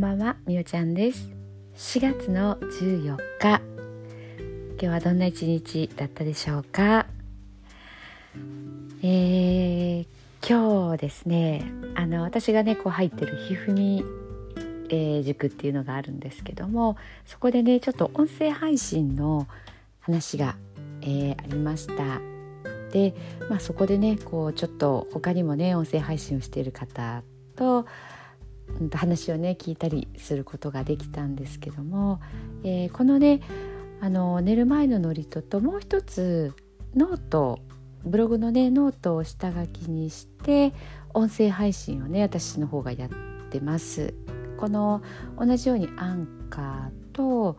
[0.00, 1.28] んばんはみおちゃんです。
[1.76, 3.60] 4月の14日。
[4.72, 7.04] 今日はどんな一日だったでしょうか？
[9.02, 10.06] えー、
[10.40, 14.02] 今日ですねあの私がねこう入ってるひふみ、
[14.88, 19.46] えー、塾っていうのがあるんですけどもそこでねちょっと音声配信の
[20.00, 20.56] 話が、
[21.02, 22.22] えー、ありました。
[22.90, 23.14] で、
[23.50, 27.22] まあ、そこでねこうちょっと他にもね音声配信をしている方
[27.54, 27.84] と
[28.92, 32.20] 話をね聞いたりすることができたんですけども、
[32.64, 33.40] えー、このね
[34.00, 36.54] あの寝る前の祝詞ともう一つ
[36.94, 37.60] ノート
[38.04, 40.72] ブログのねノートを下書きにして
[41.12, 43.08] 音声配信をね私の方がやっ
[43.50, 44.14] てます。
[44.56, 45.02] この
[45.38, 47.56] 同じようにアンカーと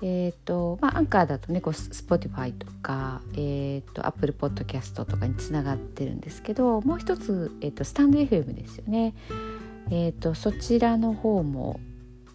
[0.00, 9.14] えーとまあ、アンカーだとねこう Spotify とか、えーと、Apple Podcast とかにつながってるんですけどもう一つ、えーと、 stand.fm ですよね、
[9.90, 11.80] えーと、そちらの方も、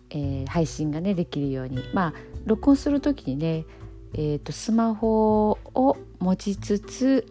[0.09, 2.13] えー、配信がねできるようにまあ
[2.45, 3.65] 録音する時にね、
[4.13, 7.27] えー、とスマホを持ちつつ、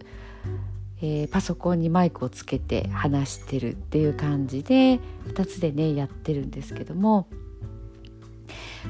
[1.00, 7.26] えー、パソコンにマイクをつけて話してるっていう感じで2つでねやってるんですけども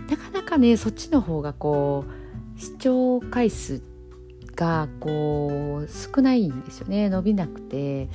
[0.08, 2.05] なかなかねそっちの方がこ
[2.56, 3.83] う視聴回数
[4.55, 7.08] がこう少ないんですよね。
[7.08, 8.08] 伸びなくて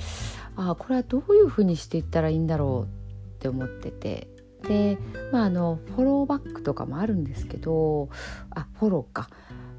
[0.56, 2.97] ああこれはどういうふうにしていったらいいんだろう
[3.38, 4.28] って思ってて。
[4.66, 4.98] で
[5.30, 8.08] まああのフォローバックとかもあるんですけど
[8.50, 9.30] あフォローか。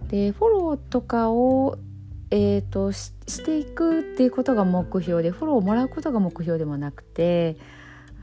[0.07, 1.77] でフォローとかを
[2.31, 7.57] えーと、ししていくっていうことが目標でフォローをもらうことが目標でもなくて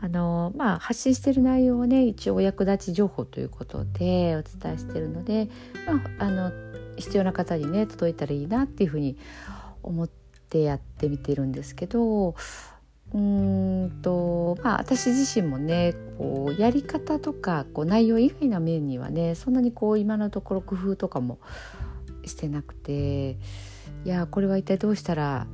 [0.00, 5.48] あのまあ、発信してる内容をね一応お役立ち情報ということでお伝えしてるので、
[5.86, 6.52] まあ、あの
[6.96, 9.16] 必要な方にね届いたらいいなっていうふうに
[9.82, 10.10] 思っ
[10.50, 12.34] てやってみてるんですけど
[13.14, 21.38] うんとまあ私自身もねこうやり方とかこう内容以外の面にはねそんなにこう今のところ工夫とかも
[22.24, 23.38] してなくて
[24.04, 25.46] いやこれは一体どうしたら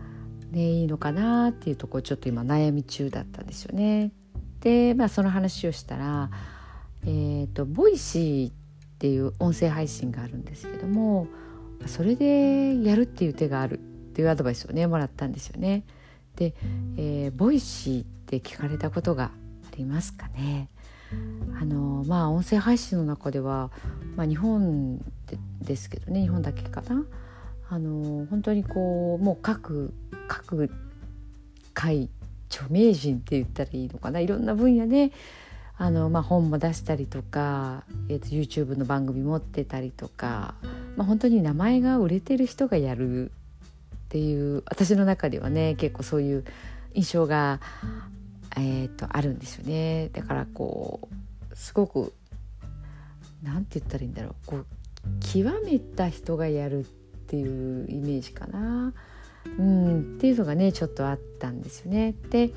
[0.51, 4.13] ねいいのかなっていうところちょっと今悩み中だったんですよね。
[4.61, 6.31] で、まあ、その話をしたら、
[7.05, 8.55] えーと、 Voicy っ
[8.99, 11.27] ていう音声配信があるんですけども
[11.87, 13.83] それでやるっていう手があるっ
[14.15, 15.85] ていうアドバイスをねもらったんですよね。
[16.37, 16.55] で、
[16.97, 19.31] えー、 Voicy って聞かれたことがあ
[19.77, 20.69] りますかね。
[21.61, 23.71] あのまあ音声配信の中では、
[24.17, 27.05] まあ、日本でですけどね日本だけかな。
[27.69, 29.93] あの本当にこうもう各
[30.29, 30.71] 各
[31.75, 32.09] 界
[32.51, 34.21] 著名人って言ったらいいのかな。
[34.21, 35.13] いろんな分野で
[35.79, 40.55] あの、まあ、本も出したりとか、えーと、YouTube の番組持ってたりとか、
[40.97, 43.33] まあ、本当に名前が売れてる人がやる
[44.13, 46.45] っていう私の中ではね結構そういう
[46.93, 47.61] 印象が、
[48.59, 50.11] えーと、あるんですよね。
[50.13, 51.09] だからこ
[51.51, 52.13] うすごく
[53.43, 54.67] なんて言ったらいいんだろうこう
[55.21, 56.85] 極めた人がやるっ
[57.27, 58.93] ていうイメージかな。
[59.59, 62.15] うん、っていうのがねちょっとあったんですよね。
[62.29, 62.51] で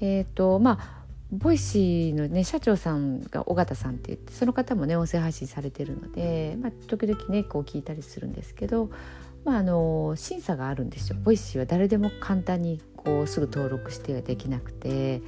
[0.00, 1.00] えっ、ー、とまあ
[1.30, 8.90] Voicy のね社長さんが緒方さんって言ってその方もね音声配信されてるので、まあ、時々ねこう聞いたりするんですけど、
[9.44, 11.16] まあ、あの審査があるんですよ。
[11.22, 15.22] Voicy は誰でも簡単にこうすぐ登録してはできなくて、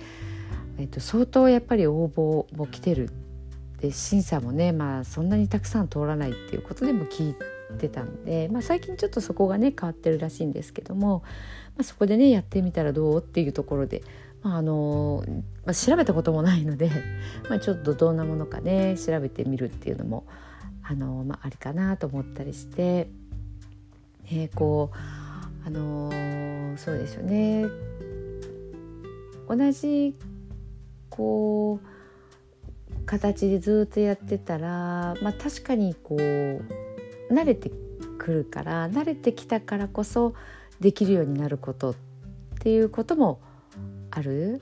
[0.78, 3.10] えっと、相当やっぱり応募も来てる。
[3.82, 7.34] で審査もね、まあ、そんなにたくさん通らないっていうことでも聞い
[7.78, 11.24] てたんで、まあ、最近ちょっとそこがね変わってるらしいんですけども、
[11.76, 14.04] まあ、そこでねやってみたらどうっていうところで、
[14.42, 15.24] まああの
[15.66, 16.92] まあ、調べたこともないので、
[17.50, 20.26] まあ、ちょっとどんなものかね調べてみるっていうのも
[20.84, 23.08] あの、まあ、ありかなと思ったりして、
[24.30, 26.10] ね、こうあの
[26.76, 27.66] そうですよね
[29.48, 30.14] 同じ
[31.10, 37.70] こう形でずっとやってたら、まあ、確かにこう慣れて
[38.18, 40.34] くるから慣れてきたからこそ
[40.80, 41.94] できるようになることっ
[42.60, 43.40] ていうことも
[44.10, 44.60] ある。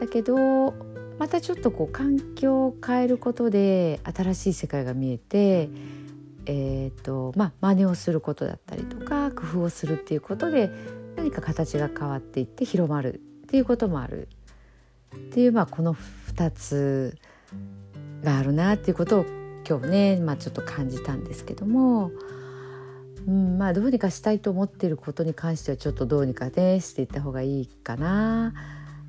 [0.00, 0.74] だけど
[1.18, 5.68] またちょっとこう環境を変えることで新しい世界が見えて、
[6.50, 10.70] えーとまあ、真似をすることだったりとか工夫をするっていうことで
[11.14, 14.28] 何か形が変わっていって広まるっていうこともある
[15.14, 17.18] っていう、まあ、この2つ
[18.22, 19.24] があるなっていうことを
[19.68, 22.10] 今日ね、まあ、ちょっと感じたんですけども、
[23.26, 28.54] うんまあ、どうにかしたいと思っていることに関してはちょっとどうにかねしていった方がいいかな。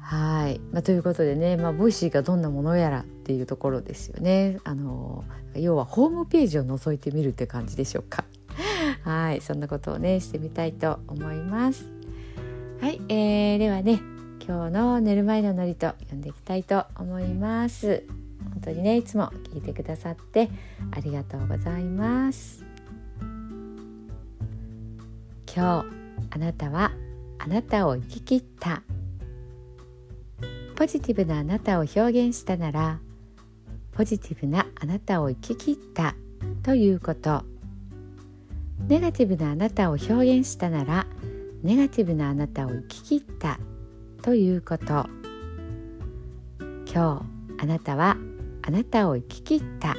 [0.09, 4.57] はい、まあ、ということでね、まあ、 Voicy がどんなものやらっていうところですよね。
[4.63, 5.23] あの
[5.53, 8.25] 要はホームページを覗いてみるって感じでしょうか。
[9.05, 11.85] はい、そんなことをねしてみたいと思います。
[12.81, 14.01] はい、えー、ではね
[14.43, 18.03] 今日の寝る前の祝詞読んでいきたいと思います。
[18.51, 20.49] 本当にねいつも聞いてくださって
[20.89, 22.63] ありがとうございます
[25.53, 25.85] 今日
[26.31, 26.93] あなたは
[27.37, 28.81] あなたを生き切った
[30.79, 32.99] ポジティブなあなたを表現したなら
[33.91, 36.15] ポジティブなあなたを生き切った
[36.63, 37.43] ということ。
[38.87, 41.05] ネガティブなあなたを表現したなら
[41.63, 43.59] ネガティブなあなたを生き切った
[44.21, 44.85] ということ。
[46.85, 47.23] 今日
[47.61, 48.15] あなたは
[48.61, 49.97] あなたを生き切った。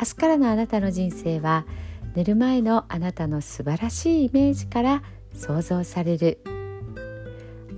[0.00, 1.66] 明日からのあなたの人生は
[2.14, 5.02] 寝る前のあなたの素晴らしいイメージから
[5.34, 6.38] 想像される。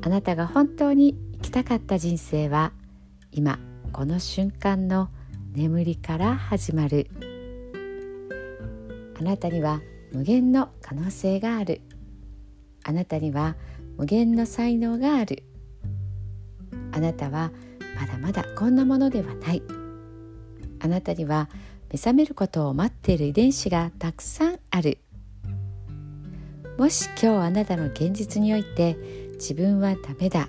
[0.00, 2.72] あなたが本当にきたかった人生は
[3.32, 3.58] 今
[3.92, 5.08] この瞬間の
[5.52, 7.10] 眠りから始まる。
[9.18, 9.80] あなたには
[10.12, 11.80] 無限の可能性がある。
[12.84, 13.56] あなたには
[13.98, 15.42] 無限の才能がある。
[16.92, 17.50] あなたは
[17.96, 19.62] まだまだこんなものではない。
[20.78, 21.50] あなたには
[21.90, 24.98] 目覚めることを待っている遺伝子がたくさんある。
[26.78, 28.96] もし今日あなたの現実において
[29.34, 30.48] 自分はダメだ。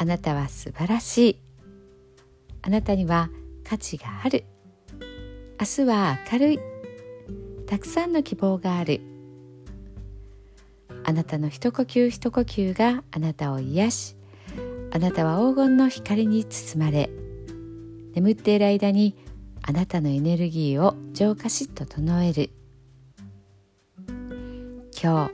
[0.00, 1.40] あなたは素晴らしい。
[2.62, 3.30] あなたには
[3.64, 4.44] 価値がある。
[5.60, 6.58] 明日は明るい。
[7.66, 9.00] たくさんの希望がある。
[11.02, 14.16] あなたの一呼吸一呼吸があなたを癒し。
[14.92, 17.10] あなたは黄金の光に包まれ。
[18.14, 19.16] 眠っている間に
[19.62, 22.50] あなたのエネルギーを浄化し整える。
[25.02, 25.32] 今日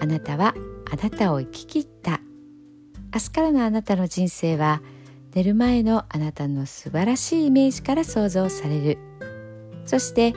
[0.00, 0.54] あなたは
[0.92, 2.20] あなたを生き切った。
[3.16, 4.82] 明日からのあなたの人生は
[5.34, 8.98] 寝る前のあなたの素晴らしいイメージから想像される。
[9.86, 10.34] そして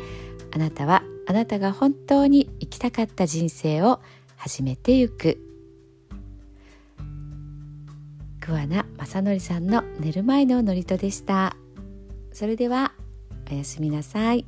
[0.56, 4.00] あなたはあなたが本当に生きたかった人生を
[4.38, 5.38] 始めてゆく。
[8.40, 11.58] 桑名正則さんの寝る前の祝詞でした。
[12.32, 12.94] それでは
[13.52, 14.46] おやすみなさい。